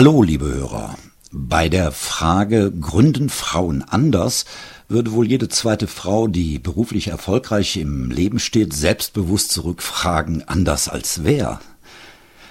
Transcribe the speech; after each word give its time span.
Hallo, 0.00 0.22
liebe 0.22 0.46
Hörer. 0.46 0.96
Bei 1.30 1.68
der 1.68 1.92
Frage 1.92 2.72
Gründen 2.72 3.28
Frauen 3.28 3.82
anders 3.82 4.46
würde 4.88 5.12
wohl 5.12 5.28
jede 5.28 5.50
zweite 5.50 5.86
Frau, 5.86 6.26
die 6.26 6.58
beruflich 6.58 7.08
erfolgreich 7.08 7.76
im 7.76 8.10
Leben 8.10 8.38
steht, 8.38 8.72
selbstbewusst 8.72 9.50
zurückfragen, 9.50 10.48
anders 10.48 10.88
als 10.88 11.22
wer? 11.24 11.60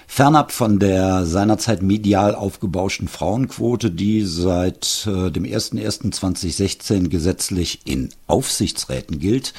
Fernab 0.06 0.52
von 0.52 0.78
der 0.78 1.26
seinerzeit 1.26 1.82
medial 1.82 2.36
aufgebauschten 2.36 3.08
Frauenquote, 3.08 3.90
die 3.90 4.24
seit 4.24 5.08
äh, 5.08 5.32
dem 5.32 5.42
01.01.2016 5.42 7.08
gesetzlich 7.08 7.80
in 7.84 8.10
Aufsichtsräten 8.28 9.18
gilt, 9.18 9.54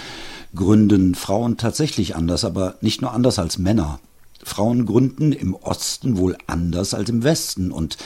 gründen 0.56 1.14
Frauen 1.14 1.58
tatsächlich 1.58 2.16
anders, 2.16 2.46
aber 2.46 2.76
nicht 2.80 3.02
nur 3.02 3.12
anders 3.12 3.38
als 3.38 3.58
Männer. 3.58 4.00
Frauen 4.44 4.86
gründen 4.86 5.32
im 5.32 5.54
Osten 5.54 6.18
wohl 6.18 6.38
anders 6.48 6.94
als 6.94 7.10
im 7.10 7.24
Westen 7.24 7.72
und 7.72 7.98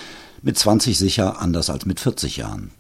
mit 0.42 0.58
20 0.58 0.98
sicher 0.98 1.42
anders 1.42 1.70
als 1.70 1.86
mit 1.86 2.00
40 2.00 2.38
Jahren. 2.38 2.72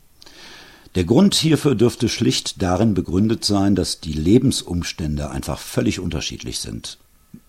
Der 0.95 1.03
Grund 1.03 1.35
hierfür 1.35 1.75
dürfte 1.75 2.07
schlicht 2.07 2.61
darin 2.61 2.93
begründet 2.93 3.43
sein, 3.43 3.75
dass 3.75 3.99
die 3.99 4.13
Lebensumstände 4.13 5.29
einfach 5.29 5.59
völlig 5.59 5.99
unterschiedlich 5.99 6.59
sind. 6.59 6.99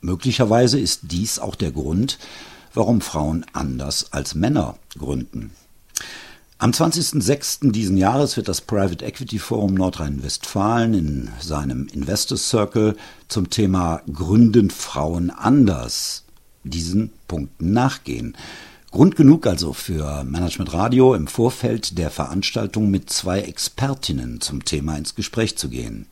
Möglicherweise 0.01 0.81
ist 0.81 1.03
dies 1.05 1.39
auch 1.39 1.55
der 1.55 1.71
Grund, 1.71 2.19
warum 2.75 3.01
Frauen 3.01 3.47
anders 3.53 4.13
als 4.13 4.35
Männer 4.35 4.77
gründen. 4.99 5.53
Am 6.59 6.71
20.06. 6.71 7.71
diesen 7.71 7.99
Jahres 7.99 8.39
wird 8.39 8.49
das 8.49 8.63
Private 8.63 9.05
Equity 9.05 9.39
Forum 9.39 9.75
Nordrhein-Westfalen 9.75 10.95
in 10.95 11.31
seinem 11.39 11.87
Investor 11.89 12.39
Circle 12.39 12.97
zum 13.29 13.51
Thema 13.51 14.01
Gründen 14.11 14.71
Frauen 14.71 15.29
anders 15.29 16.25
diesen 16.65 17.13
Punkten 17.29 17.75
nachgehen. 17.75 18.39
Grund 18.91 19.17
genug 19.17 19.47
also 19.47 19.75
für 19.75 20.25
Management 20.25 20.73
Radio 20.73 21.15
im 21.15 21.27
Vorfeld 21.27 21.99
der 21.99 22.11
Veranstaltung 22.11 22.91
mit 22.91 23.11
zwei 23.11 23.43
Expertinnen 23.43 24.41
zum 24.41 24.65
Thema 24.65 24.97
ins 24.97 25.15
Gespräch 25.15 25.59
zu 25.59 25.69
gehen. 25.69 26.07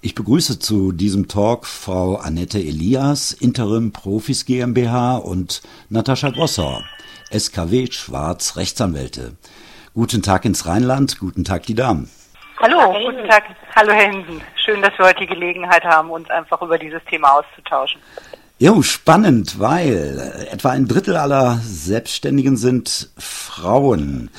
Ich 0.00 0.14
begrüße 0.14 0.58
zu 0.58 0.92
diesem 0.92 1.28
Talk 1.28 1.66
Frau 1.66 2.16
Annette 2.16 2.58
Elias, 2.58 3.32
Interim 3.32 3.92
Profis 3.92 4.46
GmbH 4.46 5.16
und 5.16 5.62
Natascha 5.90 6.30
Grosser, 6.30 6.82
SKW 7.30 7.90
Schwarz 7.90 8.56
Rechtsanwälte. 8.56 9.36
Guten 9.94 10.22
Tag 10.22 10.44
ins 10.44 10.66
Rheinland, 10.66 11.18
guten 11.18 11.44
Tag 11.44 11.64
die 11.64 11.74
Damen. 11.74 12.10
Hallo, 12.60 12.92
guten 13.04 13.28
Tag. 13.28 13.44
Hallo 13.76 13.92
Herr 13.92 14.10
Hinsen. 14.10 14.40
Schön, 14.64 14.80
dass 14.80 14.96
wir 14.96 15.06
heute 15.06 15.20
die 15.20 15.26
Gelegenheit 15.26 15.84
haben, 15.84 16.10
uns 16.10 16.30
einfach 16.30 16.62
über 16.62 16.78
dieses 16.78 17.02
Thema 17.04 17.32
auszutauschen. 17.32 18.00
Jo, 18.58 18.80
spannend, 18.82 19.58
weil 19.58 20.46
etwa 20.52 20.70
ein 20.70 20.86
Drittel 20.86 21.16
aller 21.16 21.58
Selbstständigen 21.64 22.56
sind 22.56 23.10
Frauen. 23.18 24.30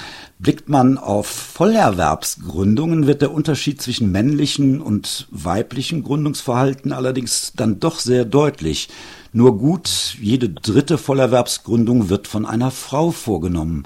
Blickt 0.44 0.67
man 0.67 0.97
auf 0.97 1.27
Vollerwerbsgründungen, 1.27 3.08
wird 3.08 3.22
der 3.22 3.31
Unterschied 3.31 3.81
zwischen 3.81 4.11
männlichen 4.11 4.81
und 4.81 5.25
weiblichen 5.31 6.03
Gründungsverhalten 6.03 6.91
allerdings 6.91 7.53
dann 7.55 7.80
doch 7.80 7.97
sehr 7.97 8.25
deutlich. 8.25 8.89
Nur 9.31 9.58
gut, 9.58 10.17
jede 10.19 10.49
dritte 10.49 10.97
Vollerwerbsgründung 10.97 12.09
wird 12.09 12.27
von 12.27 12.45
einer 12.45 12.71
Frau 12.71 13.11
vorgenommen. 13.11 13.86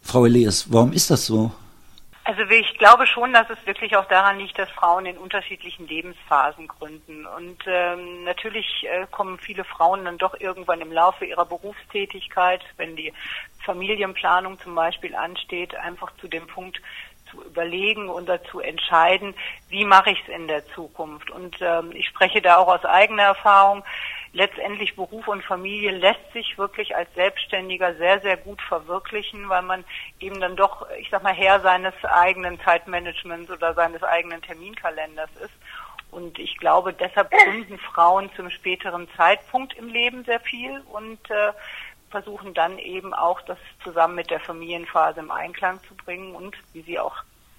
Frau 0.00 0.24
Elias, 0.24 0.68
warum 0.70 0.94
ist 0.94 1.10
das 1.10 1.26
so? 1.26 1.52
Also 2.30 2.42
ich 2.42 2.78
glaube 2.78 3.08
schon, 3.08 3.32
dass 3.32 3.50
es 3.50 3.66
wirklich 3.66 3.96
auch 3.96 4.04
daran 4.04 4.38
liegt, 4.38 4.56
dass 4.56 4.70
Frauen 4.70 5.04
in 5.04 5.18
unterschiedlichen 5.18 5.88
Lebensphasen 5.88 6.68
gründen. 6.68 7.26
Und 7.26 7.58
ähm, 7.66 8.22
natürlich 8.22 8.86
äh, 8.88 9.08
kommen 9.10 9.36
viele 9.36 9.64
Frauen 9.64 10.04
dann 10.04 10.16
doch 10.16 10.38
irgendwann 10.38 10.80
im 10.80 10.92
Laufe 10.92 11.24
ihrer 11.24 11.44
Berufstätigkeit, 11.44 12.60
wenn 12.76 12.94
die 12.94 13.12
Familienplanung 13.64 14.60
zum 14.60 14.76
Beispiel 14.76 15.16
ansteht, 15.16 15.74
einfach 15.74 16.12
zu 16.20 16.28
dem 16.28 16.46
Punkt 16.46 16.80
zu 17.30 17.42
überlegen 17.42 18.08
und 18.08 18.28
dazu 18.28 18.60
entscheiden, 18.60 19.34
wie 19.68 19.84
mache 19.84 20.10
ich 20.10 20.20
es 20.22 20.34
in 20.34 20.48
der 20.48 20.66
Zukunft. 20.68 21.30
Und 21.30 21.56
ähm, 21.60 21.92
ich 21.92 22.06
spreche 22.06 22.40
da 22.42 22.56
auch 22.56 22.68
aus 22.68 22.84
eigener 22.84 23.24
Erfahrung 23.24 23.84
letztendlich 24.32 24.94
Beruf 24.94 25.26
und 25.28 25.42
Familie 25.44 25.90
lässt 25.90 26.32
sich 26.32 26.56
wirklich 26.56 26.94
als 26.94 27.12
Selbstständiger 27.14 27.94
sehr, 27.94 28.20
sehr 28.20 28.36
gut 28.36 28.62
verwirklichen, 28.62 29.48
weil 29.48 29.62
man 29.62 29.84
eben 30.20 30.40
dann 30.40 30.56
doch, 30.56 30.86
ich 30.98 31.10
sag 31.10 31.22
mal, 31.22 31.34
Herr 31.34 31.60
seines 31.60 31.94
eigenen 32.04 32.60
Zeitmanagements 32.60 33.50
oder 33.50 33.74
seines 33.74 34.02
eigenen 34.02 34.40
Terminkalenders 34.42 35.30
ist. 35.42 35.54
Und 36.10 36.38
ich 36.38 36.56
glaube, 36.56 36.92
deshalb 36.92 37.30
gründen 37.30 37.78
Frauen 37.78 38.30
zum 38.34 38.50
späteren 38.50 39.08
Zeitpunkt 39.16 39.74
im 39.74 39.88
Leben 39.88 40.24
sehr 40.24 40.40
viel 40.40 40.82
und 40.92 41.30
äh, 41.30 41.52
versuchen 42.10 42.54
dann 42.54 42.78
eben 42.78 43.14
auch 43.14 43.40
das 43.42 43.58
zusammen 43.82 44.16
mit 44.16 44.30
der 44.30 44.40
Familienphase 44.40 45.20
im 45.20 45.30
Einklang 45.30 45.80
zu 45.84 45.94
bringen 45.94 46.34
und, 46.34 46.56
wie 46.72 46.82
Sie 46.82 46.98
auch 46.98 47.16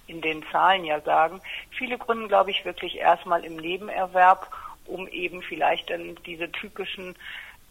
in 0.07 0.22
den 0.22 0.44
Zahlen 0.51 0.84
ja 0.84 1.00
sagen, 1.01 1.41
viele 1.69 1.97
gründen, 1.97 2.28
glaube 2.28 2.51
ich, 2.51 2.66
wirklich 2.66 2.97
erstmal 2.97 3.45
im 3.45 3.56
Nebenerwerb 3.56 4.51
um 4.85 5.07
eben 5.07 5.41
vielleicht 5.41 5.90
dann 5.90 6.16
diese 6.25 6.51
typischen 6.51 7.16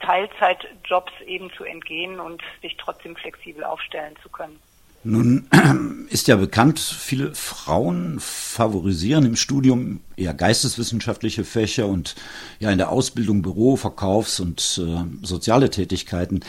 Teilzeitjobs 0.01 1.13
eben 1.27 1.53
zu 1.53 1.65
entgehen 1.65 2.19
und 2.21 2.43
sich 2.63 2.77
trotzdem 2.77 3.17
flexibel 3.17 3.65
aufstellen 3.65 4.17
zu 4.23 4.31
können. 4.31 4.61
Nun 5.03 5.49
ist 6.11 6.29
ja 6.29 6.37
bekannt, 6.37 6.79
viele 6.79 7.35
Frauen 7.35 8.21
favorisieren 8.21 9.25
im 9.25 9.37
Studium 9.37 10.01
eher 10.17 10.35
geisteswissenschaftliche 10.35 11.45
Fächer 11.45 11.87
und 11.87 12.15
ja 12.59 12.71
in 12.71 12.77
der 12.77 12.91
Ausbildung 12.91 13.41
Büro, 13.41 13.77
Verkaufs- 13.77 14.41
und 14.41 14.61
äh, 14.79 15.27
soziale 15.27 15.71
Tätigkeiten. 15.71 16.41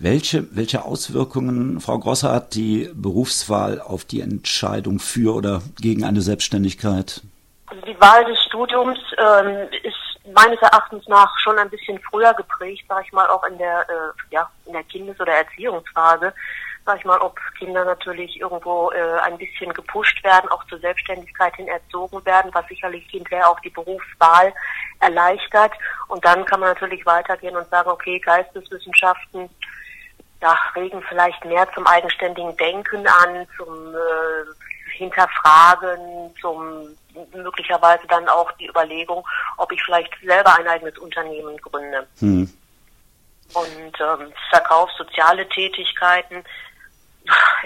Welche, 0.00 0.54
welche 0.56 0.84
Auswirkungen, 0.84 1.80
Frau 1.80 2.00
Grosser, 2.00 2.32
hat 2.32 2.56
die 2.56 2.90
Berufswahl 2.94 3.80
auf 3.80 4.04
die 4.04 4.22
Entscheidung 4.22 4.98
für 4.98 5.34
oder 5.34 5.62
gegen 5.80 6.02
eine 6.02 6.20
Selbstständigkeit? 6.20 7.22
Also 7.66 7.82
die 7.86 8.00
Wahl 8.00 8.24
des 8.24 8.42
Studiums 8.42 8.98
ähm, 9.18 9.68
ist 9.84 9.94
meines 10.34 10.60
Erachtens 10.60 11.06
nach 11.06 11.32
schon 11.38 11.58
ein 11.58 11.70
bisschen 11.70 12.00
früher 12.10 12.34
geprägt, 12.34 12.84
sag 12.88 13.04
ich 13.04 13.12
mal, 13.12 13.28
auch 13.28 13.44
in 13.44 13.58
der, 13.58 13.82
äh, 13.88 14.32
ja, 14.32 14.50
in 14.66 14.72
der 14.72 14.82
Kindes- 14.84 15.20
oder 15.20 15.32
Erziehungsphase. 15.32 16.32
Sag 16.90 16.98
ich 16.98 17.04
mal, 17.04 17.20
ob 17.20 17.38
Kinder 17.56 17.84
natürlich 17.84 18.40
irgendwo 18.40 18.90
äh, 18.90 19.20
ein 19.20 19.38
bisschen 19.38 19.72
gepusht 19.72 20.24
werden, 20.24 20.50
auch 20.50 20.66
zur 20.66 20.80
Selbstständigkeit 20.80 21.54
hin 21.54 21.68
erzogen 21.68 22.26
werden, 22.26 22.50
was 22.52 22.66
sicherlich 22.66 23.08
hinterher 23.08 23.48
auch 23.48 23.60
die 23.60 23.70
Berufswahl 23.70 24.52
erleichtert. 24.98 25.72
Und 26.08 26.24
dann 26.24 26.44
kann 26.44 26.58
man 26.58 26.70
natürlich 26.70 27.06
weitergehen 27.06 27.54
und 27.54 27.70
sagen, 27.70 27.90
okay, 27.90 28.18
Geisteswissenschaften, 28.18 29.48
ja, 30.42 30.58
regen 30.74 31.00
vielleicht 31.08 31.44
mehr 31.44 31.70
zum 31.74 31.86
eigenständigen 31.86 32.56
Denken 32.56 33.06
an, 33.06 33.46
zum 33.56 33.94
äh, 33.94 34.90
Hinterfragen, 34.96 36.34
zum 36.40 36.88
möglicherweise 37.32 38.04
dann 38.08 38.28
auch 38.28 38.50
die 38.58 38.66
Überlegung, 38.66 39.24
ob 39.58 39.70
ich 39.70 39.80
vielleicht 39.84 40.12
selber 40.24 40.58
ein 40.58 40.66
eigenes 40.66 40.98
Unternehmen 40.98 41.56
gründe. 41.58 42.04
Hm. 42.18 42.52
Und 43.52 44.00
ähm, 44.00 44.32
Verkauf, 44.50 44.90
soziale 44.98 45.48
Tätigkeiten 45.48 46.44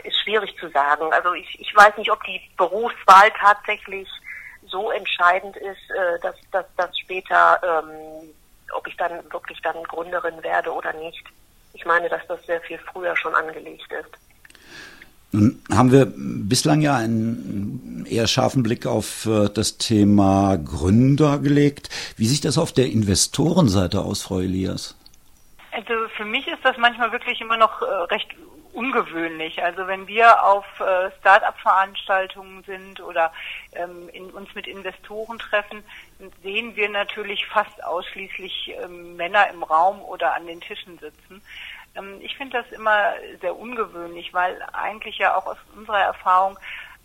ist 0.04 0.18
schwierig 0.20 0.56
zu 0.58 0.68
sagen. 0.70 1.12
Also 1.12 1.34
ich, 1.34 1.60
ich 1.60 1.74
weiß 1.74 1.96
nicht, 1.96 2.10
ob 2.10 2.22
die 2.24 2.40
Berufswahl 2.56 3.30
tatsächlich 3.38 4.08
so 4.66 4.90
entscheidend 4.90 5.56
ist, 5.56 5.90
äh, 5.90 6.20
dass, 6.22 6.36
dass, 6.50 6.66
dass 6.76 6.98
später, 6.98 7.60
ähm, 7.62 8.28
ob 8.74 8.86
ich 8.86 8.96
dann 8.96 9.12
wirklich 9.30 9.60
dann 9.62 9.82
Gründerin 9.84 10.42
werde 10.42 10.72
oder 10.72 10.92
nicht. 10.94 11.24
Ich 11.74 11.84
meine, 11.84 12.08
dass 12.08 12.26
das 12.28 12.44
sehr 12.46 12.60
viel 12.62 12.78
früher 12.78 13.16
schon 13.16 13.34
angelegt 13.34 13.92
ist. 13.92 14.18
Nun 15.32 15.60
haben 15.72 15.90
wir 15.90 16.12
bislang 16.14 16.80
ja 16.80 16.96
einen 16.96 18.06
eher 18.08 18.28
scharfen 18.28 18.62
Blick 18.62 18.86
auf 18.86 19.26
äh, 19.26 19.48
das 19.48 19.78
Thema 19.78 20.56
Gründer 20.56 21.38
gelegt. 21.38 21.88
Wie 22.16 22.26
sieht 22.26 22.44
das 22.44 22.56
auf 22.56 22.72
der 22.72 22.86
Investorenseite 22.86 24.00
aus, 24.00 24.22
Frau 24.22 24.38
Elias? 24.38 24.96
Also 25.72 25.92
für 26.16 26.24
mich 26.24 26.46
ist 26.46 26.64
das 26.64 26.76
manchmal 26.78 27.10
wirklich 27.10 27.40
immer 27.40 27.56
noch 27.56 27.82
äh, 27.82 27.84
recht 27.84 28.28
ungewöhnlich. 28.74 29.62
Also 29.62 29.86
wenn 29.86 30.06
wir 30.06 30.42
auf 30.44 30.64
äh, 30.80 31.10
Start-up-Veranstaltungen 31.20 32.62
sind 32.64 33.00
oder 33.00 33.32
ähm, 33.72 34.08
in, 34.12 34.30
uns 34.30 34.54
mit 34.54 34.66
Investoren 34.66 35.38
treffen, 35.38 35.84
sehen 36.42 36.76
wir 36.76 36.88
natürlich 36.88 37.46
fast 37.46 37.82
ausschließlich 37.84 38.74
ähm, 38.82 39.16
Männer 39.16 39.48
im 39.50 39.62
Raum 39.62 40.02
oder 40.02 40.34
an 40.34 40.46
den 40.46 40.60
Tischen 40.60 40.98
sitzen. 40.98 41.42
Ähm, 41.94 42.18
ich 42.20 42.36
finde 42.36 42.62
das 42.62 42.72
immer 42.72 43.14
sehr 43.40 43.56
ungewöhnlich, 43.56 44.34
weil 44.34 44.60
eigentlich 44.72 45.18
ja 45.18 45.36
auch 45.36 45.46
aus 45.46 45.58
unserer 45.76 46.00
Erfahrung 46.00 46.58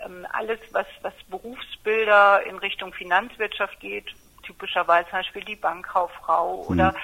ähm, 0.03 0.25
alles, 0.31 0.59
was, 0.71 0.87
was 1.01 1.13
Berufsbilder 1.29 2.45
in 2.45 2.57
Richtung 2.57 2.93
Finanzwirtschaft 2.93 3.79
geht, 3.79 4.13
typischerweise 4.49 5.07
zum 5.09 5.19
Beispiel 5.19 5.43
die 5.43 5.55
Bankkauffrau 5.55 6.63
mhm. 6.63 6.69
oder 6.69 6.95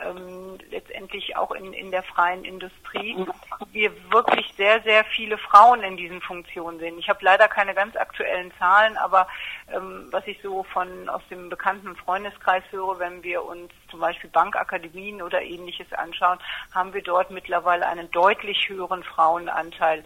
ähm, 0.00 0.58
letztendlich 0.70 1.36
auch 1.36 1.52
in, 1.52 1.72
in 1.72 1.90
der 1.90 2.02
freien 2.02 2.44
Industrie, 2.44 3.16
wir 3.72 3.92
wirklich 4.10 4.52
sehr, 4.56 4.82
sehr 4.82 5.04
viele 5.04 5.38
Frauen 5.38 5.82
in 5.82 5.96
diesen 5.96 6.20
Funktionen 6.20 6.78
sehen. 6.78 6.98
Ich 6.98 7.08
habe 7.08 7.20
leider 7.22 7.46
keine 7.46 7.74
ganz 7.74 7.94
aktuellen 7.94 8.50
Zahlen, 8.58 8.96
aber 8.96 9.28
ähm, 9.72 10.08
was 10.10 10.26
ich 10.26 10.40
so 10.42 10.64
von 10.64 11.08
aus 11.08 11.22
dem 11.30 11.50
bekannten 11.50 11.94
Freundeskreis 11.94 12.64
höre, 12.70 12.98
wenn 12.98 13.22
wir 13.22 13.44
uns 13.44 13.70
zum 13.90 14.00
Beispiel 14.00 14.30
Bankakademien 14.30 15.22
oder 15.22 15.42
ähnliches 15.42 15.92
anschauen, 15.92 16.38
haben 16.74 16.94
wir 16.94 17.02
dort 17.02 17.30
mittlerweile 17.30 17.86
einen 17.86 18.10
deutlich 18.10 18.68
höheren 18.68 19.04
Frauenanteil 19.04 20.04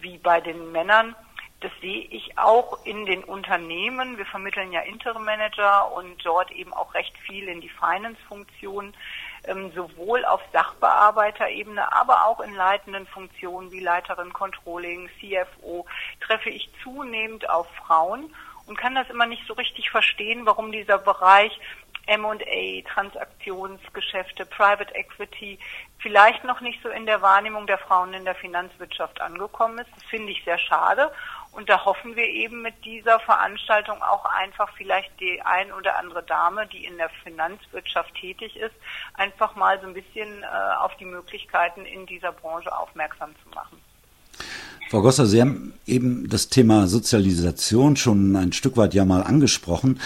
wie 0.00 0.18
bei 0.18 0.40
den 0.40 0.72
Männern. 0.72 1.14
Das 1.60 1.72
sehe 1.80 2.04
ich 2.10 2.38
auch 2.38 2.84
in 2.84 3.04
den 3.04 3.24
Unternehmen. 3.24 4.16
Wir 4.16 4.26
vermitteln 4.26 4.72
ja 4.72 4.80
Interim 4.80 5.24
Manager 5.24 5.92
und 5.92 6.24
dort 6.24 6.52
eben 6.52 6.72
auch 6.72 6.94
recht 6.94 7.18
viel 7.18 7.48
in 7.48 7.60
die 7.60 7.68
Finance-Funktion, 7.68 8.94
ähm, 9.44 9.72
sowohl 9.72 10.24
auf 10.24 10.40
Sachbearbeiterebene, 10.52 11.92
aber 11.92 12.26
auch 12.26 12.40
in 12.40 12.54
leitenden 12.54 13.08
Funktionen 13.08 13.72
wie 13.72 13.80
Leiterin 13.80 14.32
Controlling, 14.32 15.10
CFO, 15.18 15.84
treffe 16.20 16.50
ich 16.50 16.70
zunehmend 16.84 17.50
auf 17.50 17.66
Frauen 17.74 18.32
und 18.66 18.78
kann 18.78 18.94
das 18.94 19.10
immer 19.10 19.26
nicht 19.26 19.46
so 19.46 19.54
richtig 19.54 19.90
verstehen, 19.90 20.46
warum 20.46 20.70
dieser 20.70 20.98
Bereich 20.98 21.58
M&A, 22.08 22.88
Transaktionsgeschäfte, 22.88 24.46
Private 24.46 24.94
Equity 24.94 25.58
vielleicht 25.98 26.44
noch 26.44 26.60
nicht 26.60 26.82
so 26.82 26.88
in 26.88 27.06
der 27.06 27.20
Wahrnehmung 27.22 27.66
der 27.66 27.78
Frauen 27.78 28.14
in 28.14 28.24
der 28.24 28.34
Finanzwirtschaft 28.34 29.20
angekommen 29.20 29.78
ist. 29.78 29.90
Das 29.94 30.04
finde 30.04 30.32
ich 30.32 30.42
sehr 30.44 30.58
schade. 30.58 31.10
Und 31.58 31.68
da 31.68 31.84
hoffen 31.84 32.14
wir 32.14 32.28
eben 32.28 32.62
mit 32.62 32.84
dieser 32.84 33.18
Veranstaltung 33.18 34.00
auch 34.00 34.24
einfach 34.26 34.70
vielleicht 34.76 35.10
die 35.18 35.42
ein 35.42 35.72
oder 35.72 35.98
andere 35.98 36.22
Dame, 36.22 36.68
die 36.68 36.84
in 36.84 36.96
der 36.98 37.10
Finanzwirtschaft 37.24 38.14
tätig 38.14 38.54
ist, 38.54 38.76
einfach 39.14 39.56
mal 39.56 39.76
so 39.80 39.88
ein 39.88 39.92
bisschen 39.92 40.44
äh, 40.44 40.46
auf 40.78 40.96
die 40.98 41.04
Möglichkeiten 41.04 41.84
in 41.84 42.06
dieser 42.06 42.30
Branche 42.30 42.70
aufmerksam 42.70 43.30
zu 43.42 43.48
machen. 43.56 43.76
Frau 44.88 45.02
Gosser, 45.02 45.26
Sie 45.26 45.40
haben 45.40 45.74
eben 45.84 46.28
das 46.28 46.48
Thema 46.48 46.86
Sozialisation 46.86 47.96
schon 47.96 48.36
ein 48.36 48.52
Stück 48.52 48.76
weit 48.76 48.94
ja 48.94 49.04
mal 49.04 49.24
angesprochen. 49.24 50.00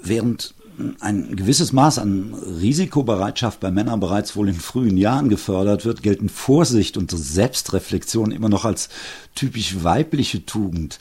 Während 0.00 0.54
ein 1.00 1.36
gewisses 1.36 1.72
Maß 1.72 1.98
an 1.98 2.34
Risikobereitschaft 2.34 3.60
bei 3.60 3.70
Männern 3.70 4.00
bereits 4.00 4.36
wohl 4.36 4.48
in 4.48 4.54
frühen 4.54 4.96
Jahren 4.96 5.28
gefördert 5.28 5.84
wird, 5.84 6.02
gelten 6.02 6.28
Vorsicht 6.28 6.96
und 6.96 7.10
Selbstreflexion 7.10 8.30
immer 8.30 8.48
noch 8.48 8.64
als 8.64 8.88
typisch 9.34 9.82
weibliche 9.82 10.46
Tugend. 10.46 10.98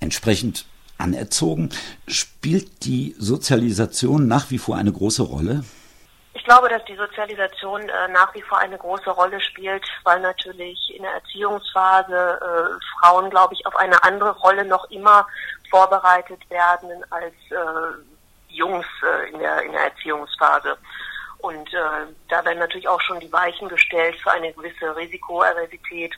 Entsprechend 0.00 0.64
anerzogen, 0.98 1.70
spielt 2.06 2.84
die 2.84 3.14
Sozialisation 3.18 4.26
nach 4.26 4.50
wie 4.50 4.58
vor 4.58 4.76
eine 4.76 4.92
große 4.92 5.22
Rolle? 5.22 5.64
Ich 6.34 6.44
glaube, 6.44 6.68
dass 6.68 6.84
die 6.84 6.96
Sozialisation 6.96 7.82
äh, 7.82 8.08
nach 8.12 8.34
wie 8.34 8.42
vor 8.42 8.58
eine 8.58 8.78
große 8.78 9.10
Rolle 9.10 9.40
spielt, 9.40 9.84
weil 10.04 10.20
natürlich 10.20 10.78
in 10.96 11.02
der 11.02 11.12
Erziehungsphase 11.12 12.40
äh, 12.40 13.00
Frauen, 13.00 13.30
glaube 13.30 13.54
ich, 13.54 13.66
auf 13.66 13.76
eine 13.76 14.02
andere 14.04 14.30
Rolle 14.38 14.64
noch 14.64 14.90
immer 14.90 15.26
vorbereitet 15.70 16.40
werden 16.48 16.90
als 17.10 17.34
äh, 17.50 18.17
Jungs 18.58 18.86
äh, 19.02 19.30
in, 19.30 19.38
der, 19.38 19.62
in 19.62 19.72
der 19.72 19.84
Erziehungsphase. 19.84 20.76
Und 21.38 21.72
äh, 21.72 22.12
da 22.28 22.44
werden 22.44 22.58
natürlich 22.58 22.88
auch 22.88 23.00
schon 23.00 23.20
die 23.20 23.32
Weichen 23.32 23.68
gestellt 23.68 24.16
für 24.16 24.32
eine 24.32 24.52
gewisse 24.52 24.94
Risikoaversität 24.96 26.14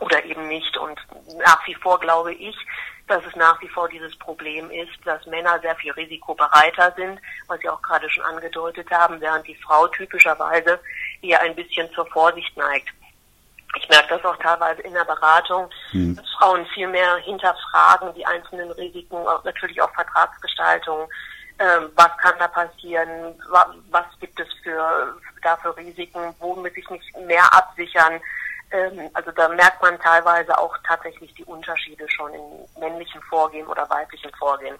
oder 0.00 0.24
eben 0.24 0.48
nicht. 0.48 0.76
Und 0.76 0.98
nach 1.38 1.66
wie 1.66 1.74
vor 1.74 1.98
glaube 1.98 2.32
ich, 2.32 2.56
dass 3.08 3.24
es 3.24 3.36
nach 3.36 3.60
wie 3.60 3.68
vor 3.68 3.88
dieses 3.88 4.16
Problem 4.18 4.70
ist, 4.70 4.92
dass 5.04 5.24
Männer 5.26 5.58
sehr 5.60 5.76
viel 5.76 5.92
risikobereiter 5.92 6.92
sind, 6.96 7.20
was 7.46 7.60
Sie 7.60 7.68
auch 7.68 7.82
gerade 7.82 8.08
schon 8.10 8.24
angedeutet 8.24 8.90
haben, 8.90 9.20
während 9.20 9.46
die 9.46 9.54
Frau 9.56 9.86
typischerweise 9.88 10.80
eher 11.22 11.40
ein 11.40 11.54
bisschen 11.54 11.90
zur 11.92 12.06
Vorsicht 12.06 12.56
neigt. 12.56 12.88
Ich 13.78 13.88
merke 13.88 14.08
das 14.08 14.24
auch 14.24 14.36
teilweise 14.38 14.82
in 14.82 14.94
der 14.94 15.04
Beratung, 15.04 15.68
mhm. 15.92 16.16
dass 16.16 16.24
Frauen 16.38 16.66
viel 16.66 16.88
mehr 16.88 17.16
hinterfragen 17.18 18.14
die 18.14 18.24
einzelnen 18.24 18.70
Risiken, 18.72 19.18
natürlich 19.44 19.80
auch 19.82 19.92
Vertragsgestaltung, 19.92 21.08
was 21.94 22.16
kann 22.18 22.34
da 22.38 22.48
passieren, 22.48 23.34
was 23.90 24.06
gibt 24.20 24.38
es 24.38 24.48
für, 24.62 25.16
dafür 25.42 25.76
Risiken, 25.76 26.34
wo 26.38 26.54
muss 26.54 26.70
ich 26.74 26.88
mich 26.90 27.12
mehr 27.26 27.44
absichern. 27.52 28.20
Ähm, 28.70 29.08
also 29.14 29.30
da 29.30 29.48
merkt 29.48 29.80
man 29.80 29.98
teilweise 30.00 30.56
auch 30.58 30.76
tatsächlich 30.86 31.32
die 31.34 31.44
Unterschiede 31.44 32.08
schon 32.10 32.32
in 32.34 32.80
männlichen 32.80 33.22
Vorgehen 33.22 33.66
oder 33.66 33.88
weiblichen 33.88 34.32
Vorgehen. 34.34 34.76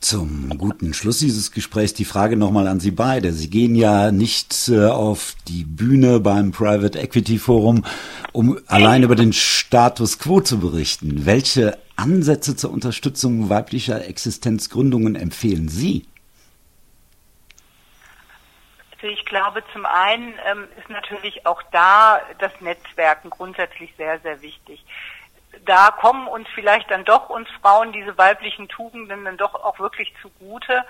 Zum 0.00 0.56
guten 0.58 0.92
Schluss 0.92 1.18
dieses 1.18 1.52
Gesprächs 1.52 1.94
die 1.94 2.04
Frage 2.04 2.36
nochmal 2.36 2.68
an 2.68 2.80
Sie 2.80 2.90
beide. 2.90 3.32
Sie 3.32 3.48
gehen 3.48 3.74
ja 3.74 4.12
nicht 4.12 4.68
äh, 4.68 4.86
auf 4.86 5.34
die 5.48 5.64
Bühne 5.64 6.20
beim 6.20 6.52
Private 6.52 6.98
Equity 6.98 7.38
Forum, 7.38 7.84
um 8.32 8.58
allein 8.66 9.02
über 9.02 9.16
den 9.16 9.32
Status 9.32 10.18
quo 10.18 10.40
zu 10.40 10.60
berichten. 10.60 11.24
Welche 11.24 11.78
Ansätze 11.96 12.56
zur 12.56 12.70
Unterstützung 12.72 13.48
weiblicher 13.48 14.06
Existenzgründungen 14.06 15.16
empfehlen 15.16 15.68
Sie? 15.68 16.06
Also 18.92 19.08
ich 19.08 19.24
glaube, 19.24 19.62
zum 19.72 19.86
einen 19.86 20.34
ähm, 20.50 20.68
ist 20.78 20.90
natürlich 20.90 21.46
auch 21.46 21.62
da 21.72 22.20
das 22.38 22.52
Netzwerken 22.60 23.30
grundsätzlich 23.30 23.94
sehr, 23.96 24.20
sehr 24.20 24.42
wichtig. 24.42 24.84
Da 25.66 25.90
kommen 25.90 26.28
uns 26.28 26.48
vielleicht 26.54 26.90
dann 26.90 27.04
doch 27.04 27.28
uns 27.28 27.48
Frauen 27.60 27.92
diese 27.92 28.16
weiblichen 28.16 28.68
Tugenden 28.68 29.24
dann 29.24 29.36
doch 29.36 29.54
auch 29.54 29.78
wirklich 29.80 30.14
zugute, 30.22 30.84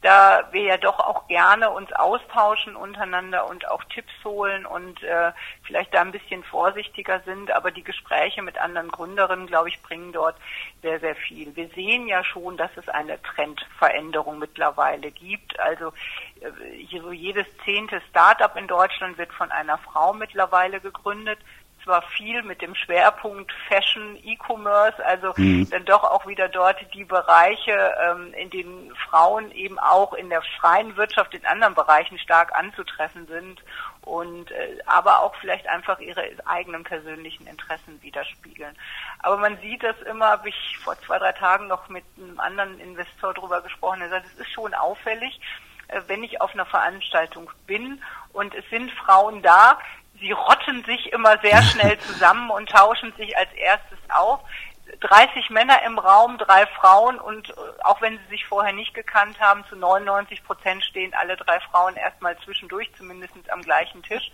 da 0.00 0.48
wir 0.50 0.62
ja 0.62 0.76
doch 0.76 0.98
auch 0.98 1.28
gerne 1.28 1.70
uns 1.70 1.92
austauschen 1.92 2.74
untereinander 2.74 3.48
und 3.48 3.68
auch 3.68 3.82
Tipps 3.84 4.12
holen 4.24 4.66
und 4.66 5.02
äh, 5.02 5.32
vielleicht 5.62 5.94
da 5.94 6.00
ein 6.00 6.10
bisschen 6.10 6.42
vorsichtiger 6.42 7.20
sind, 7.20 7.52
aber 7.52 7.70
die 7.70 7.84
Gespräche 7.84 8.42
mit 8.42 8.58
anderen 8.58 8.90
Gründerinnen, 8.90 9.46
glaube 9.46 9.68
ich, 9.68 9.80
bringen 9.80 10.12
dort 10.12 10.36
sehr, 10.82 10.98
sehr 10.98 11.14
viel. 11.14 11.54
Wir 11.54 11.68
sehen 11.68 12.08
ja 12.08 12.24
schon, 12.24 12.56
dass 12.56 12.70
es 12.76 12.88
eine 12.88 13.20
Trendveränderung 13.22 14.40
mittlerweile 14.40 15.12
gibt. 15.12 15.58
Also 15.60 15.92
äh, 16.40 16.98
so 17.00 17.12
jedes 17.12 17.46
zehnte 17.64 18.00
Startup 18.10 18.54
in 18.56 18.66
Deutschland 18.66 19.18
wird 19.18 19.32
von 19.32 19.52
einer 19.52 19.78
Frau 19.78 20.12
mittlerweile 20.12 20.80
gegründet 20.80 21.38
zwar 21.84 22.02
viel 22.02 22.42
mit 22.42 22.62
dem 22.62 22.74
Schwerpunkt 22.74 23.52
Fashion, 23.68 24.16
E-Commerce, 24.24 25.04
also 25.04 25.32
mhm. 25.36 25.68
dann 25.70 25.84
doch 25.84 26.04
auch 26.04 26.26
wieder 26.26 26.48
dort 26.48 26.76
die 26.94 27.04
Bereiche, 27.04 27.94
ähm, 28.02 28.32
in 28.34 28.50
denen 28.50 28.94
Frauen 29.08 29.50
eben 29.52 29.78
auch 29.78 30.12
in 30.14 30.30
der 30.30 30.42
freien 30.60 30.96
Wirtschaft 30.96 31.34
in 31.34 31.44
anderen 31.46 31.74
Bereichen 31.74 32.18
stark 32.18 32.54
anzutreffen 32.54 33.26
sind 33.26 33.62
und 34.02 34.50
äh, 34.50 34.78
aber 34.86 35.20
auch 35.20 35.34
vielleicht 35.36 35.66
einfach 35.68 35.98
ihre 36.00 36.24
eigenen 36.44 36.84
persönlichen 36.84 37.46
Interessen 37.46 38.00
widerspiegeln. 38.02 38.76
Aber 39.20 39.36
man 39.36 39.58
sieht 39.58 39.82
das 39.82 40.00
immer, 40.02 40.26
habe 40.26 40.48
ich 40.48 40.78
vor 40.78 40.98
zwei, 41.00 41.18
drei 41.18 41.32
Tagen 41.32 41.68
noch 41.68 41.88
mit 41.88 42.04
einem 42.16 42.40
anderen 42.40 42.78
Investor 42.80 43.34
drüber 43.34 43.60
gesprochen, 43.60 44.00
der 44.00 44.10
sagt, 44.10 44.26
es 44.26 44.40
ist 44.40 44.52
schon 44.52 44.74
auffällig, 44.74 45.40
äh, 45.88 46.00
wenn 46.06 46.24
ich 46.24 46.40
auf 46.40 46.52
einer 46.54 46.66
Veranstaltung 46.66 47.50
bin 47.66 48.02
und 48.32 48.54
es 48.54 48.68
sind 48.70 48.90
Frauen 48.92 49.42
da, 49.42 49.78
sie 50.22 50.32
rotten 50.32 50.82
sich 50.84 51.12
immer 51.12 51.38
sehr 51.42 51.62
schnell 51.70 51.98
zusammen 51.98 52.50
und 52.50 52.70
tauschen 52.70 53.12
sich 53.16 53.36
als 53.36 53.52
erstes 53.52 53.98
auf. 54.08 54.40
30 55.00 55.50
Männer 55.50 55.82
im 55.84 55.98
Raum, 55.98 56.38
drei 56.38 56.66
Frauen 56.66 57.18
und 57.18 57.50
äh, 57.50 57.54
auch 57.84 58.00
wenn 58.00 58.18
sie 58.18 58.26
sich 58.30 58.46
vorher 58.46 58.72
nicht 58.72 58.94
gekannt 58.94 59.40
haben, 59.40 59.64
zu 59.68 59.76
99 59.76 60.44
Prozent 60.44 60.84
stehen 60.84 61.14
alle 61.14 61.36
drei 61.36 61.60
Frauen 61.60 61.96
erstmal 61.96 62.36
zwischendurch, 62.38 62.90
zumindest 62.96 63.32
am 63.50 63.62
gleichen 63.62 64.02
Tisch. 64.02 64.30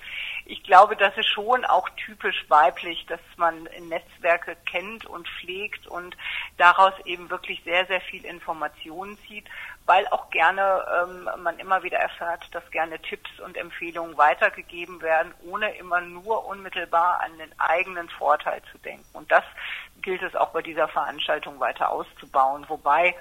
Ich 0.46 0.62
glaube, 0.62 0.96
das 0.96 1.16
ist 1.16 1.28
schon 1.28 1.64
auch 1.64 1.88
typisch 1.90 2.44
weiblich, 2.48 3.06
dass 3.06 3.20
man 3.36 3.68
Netzwerke 3.88 4.56
kennt 4.66 5.06
und 5.06 5.28
pflegt 5.28 5.86
und 5.86 6.16
daraus 6.56 6.94
eben 7.04 7.30
wirklich 7.30 7.62
sehr, 7.64 7.86
sehr 7.86 8.00
viel 8.00 8.24
Informationen 8.24 9.18
zieht, 9.28 9.46
weil 9.88 10.06
auch 10.08 10.28
gerne 10.28 10.84
ähm, 11.00 11.42
man 11.42 11.58
immer 11.58 11.82
wieder 11.82 11.96
erfährt, 11.98 12.54
dass 12.54 12.70
gerne 12.70 13.00
Tipps 13.00 13.40
und 13.40 13.56
Empfehlungen 13.56 14.18
weitergegeben 14.18 15.00
werden, 15.00 15.32
ohne 15.46 15.74
immer 15.76 16.02
nur 16.02 16.44
unmittelbar 16.46 17.22
an 17.22 17.38
den 17.38 17.50
eigenen 17.58 18.10
Vorteil 18.10 18.60
zu 18.70 18.76
denken. 18.76 19.06
Und 19.14 19.32
das 19.32 19.44
gilt 20.02 20.22
es 20.22 20.36
auch 20.36 20.50
bei 20.50 20.60
dieser 20.60 20.88
Veranstaltung 20.88 21.58
weiter 21.58 21.90
auszubauen, 21.90 22.66
wobei 22.68 23.14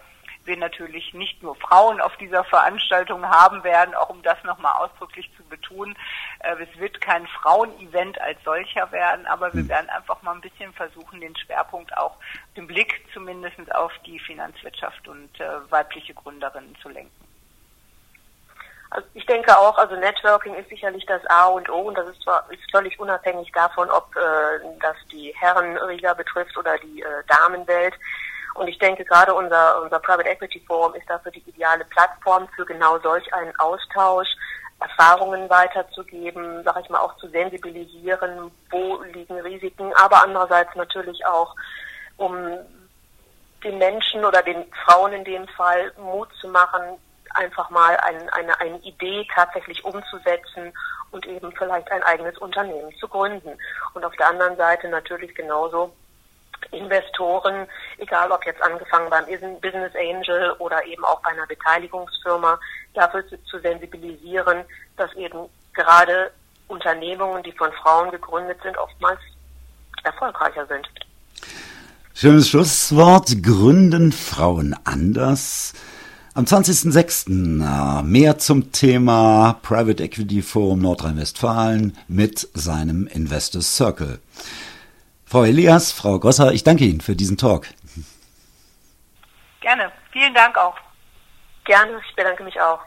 wir 0.47 0.57
natürlich 0.57 1.13
nicht 1.13 1.43
nur 1.43 1.55
Frauen 1.55 2.01
auf 2.01 2.15
dieser 2.17 2.43
Veranstaltung 2.45 3.25
haben 3.25 3.63
werden, 3.63 3.93
auch 3.93 4.09
um 4.09 4.21
das 4.23 4.41
nochmal 4.43 4.73
ausdrücklich 4.77 5.29
zu 5.37 5.43
betonen. 5.43 5.95
Äh, 6.39 6.55
es 6.63 6.79
wird 6.79 6.99
kein 7.01 7.27
Frauenevent 7.27 8.19
als 8.21 8.43
solcher 8.43 8.91
werden, 8.91 9.27
aber 9.27 9.53
wir 9.53 9.61
hm. 9.61 9.69
werden 9.69 9.89
einfach 9.89 10.21
mal 10.23 10.33
ein 10.33 10.41
bisschen 10.41 10.73
versuchen, 10.73 11.21
den 11.21 11.35
Schwerpunkt 11.35 11.95
auch, 11.97 12.17
den 12.55 12.67
Blick 12.67 13.05
zumindest 13.13 13.75
auf 13.75 13.91
die 14.05 14.19
Finanzwirtschaft 14.19 15.07
und 15.07 15.39
äh, 15.39 15.71
weibliche 15.71 16.13
Gründerinnen 16.13 16.75
zu 16.81 16.89
lenken. 16.89 17.27
Also 18.89 19.07
ich 19.13 19.25
denke 19.25 19.57
auch, 19.57 19.77
also 19.77 19.95
Networking 19.95 20.55
ist 20.55 20.69
sicherlich 20.69 21.05
das 21.05 21.25
A 21.27 21.47
und 21.47 21.69
O 21.69 21.81
und 21.81 21.97
das 21.97 22.07
ist 22.09 22.21
zwar 22.21 22.49
ist 22.51 22.71
völlig 22.71 22.97
unabhängig 22.99 23.51
davon, 23.51 23.89
ob 23.89 24.15
äh, 24.15 24.79
das 24.79 24.95
die 25.11 25.33
Herrenriga 25.37 26.13
betrifft 26.13 26.57
oder 26.57 26.77
die 26.77 27.01
äh, 27.01 27.23
Damenwelt. 27.27 27.93
Und 28.57 28.67
ich 28.67 28.79
denke, 28.79 29.05
gerade 29.05 29.33
unser, 29.33 29.81
unser 29.83 29.99
Private 29.99 30.27
Equity 30.27 30.59
Forum 30.65 30.95
ist 30.95 31.07
dafür 31.07 31.31
die 31.31 31.43
ideale 31.47 31.85
Plattform 31.85 32.47
für 32.55 32.65
genau 32.65 32.97
solch 32.99 33.31
einen 33.33 33.55
Austausch, 33.59 34.27
Erfahrungen 34.79 35.49
weiterzugeben, 35.49 36.63
sage 36.63 36.81
ich 36.81 36.89
mal, 36.89 36.99
auch 36.99 37.15
zu 37.17 37.27
sensibilisieren, 37.29 38.51
wo 38.69 39.01
liegen 39.13 39.39
Risiken, 39.39 39.91
aber 39.95 40.23
andererseits 40.23 40.75
natürlich 40.75 41.25
auch, 41.25 41.55
um 42.17 42.35
den 43.63 43.77
Menschen 43.77 44.25
oder 44.25 44.41
den 44.41 44.65
Frauen 44.85 45.13
in 45.13 45.23
dem 45.23 45.47
Fall 45.49 45.91
Mut 45.97 46.29
zu 46.39 46.47
machen, 46.47 46.81
einfach 47.35 47.69
mal 47.69 47.97
ein, 47.97 48.29
eine, 48.29 48.59
eine 48.59 48.77
Idee 48.79 49.27
tatsächlich 49.33 49.83
umzusetzen 49.83 50.73
und 51.11 51.25
eben 51.27 51.51
vielleicht 51.53 51.91
ein 51.91 52.03
eigenes 52.03 52.37
Unternehmen 52.37 52.95
zu 52.99 53.07
gründen. 53.07 53.57
Und 53.93 54.05
auf 54.05 54.15
der 54.15 54.29
anderen 54.29 54.57
Seite 54.57 54.89
natürlich 54.89 55.33
genauso 55.35 55.93
Investoren, 56.71 57.67
egal 57.97 58.31
ob 58.31 58.45
jetzt 58.45 58.61
angefangen 58.61 59.09
beim 59.09 59.25
Business 59.61 59.93
Angel 59.95 60.51
oder 60.59 60.85
eben 60.85 61.03
auch 61.05 61.21
bei 61.21 61.31
einer 61.31 61.47
Beteiligungsfirma, 61.47 62.59
dafür 62.93 63.23
zu 63.45 63.59
sensibilisieren, 63.59 64.63
dass 64.97 65.13
eben 65.13 65.49
gerade 65.73 66.31
Unternehmungen, 66.67 67.43
die 67.43 67.51
von 67.53 67.71
Frauen 67.83 68.11
gegründet 68.11 68.57
sind, 68.63 68.77
oftmals 68.77 69.19
erfolgreicher 70.03 70.65
sind. 70.67 70.87
Schönes 72.13 72.49
Schlusswort. 72.49 73.43
Gründen 73.43 74.11
Frauen 74.11 74.75
anders? 74.83 75.73
Am 76.33 76.45
20.06. 76.45 77.29
Äh, 77.29 78.03
mehr 78.03 78.37
zum 78.37 78.71
Thema 78.71 79.59
Private 79.61 80.03
Equity 80.03 80.41
Forum 80.41 80.79
Nordrhein-Westfalen 80.81 81.97
mit 82.07 82.47
seinem 82.53 83.07
Investors 83.07 83.75
Circle. 83.75 84.19
Frau 85.29 85.43
Elias, 85.43 85.91
Frau 85.91 86.19
Gosser, 86.19 86.53
ich 86.53 86.63
danke 86.63 86.85
Ihnen 86.85 87.01
für 87.01 87.13
diesen 87.13 87.35
Talk. 87.35 87.67
Gerne. 89.59 89.91
Vielen 90.13 90.33
Dank 90.33 90.57
auch. 90.57 90.75
Gerne. 91.65 91.99
Ich 92.07 92.15
bedanke 92.15 92.43
mich 92.45 92.59
auch. 92.61 92.79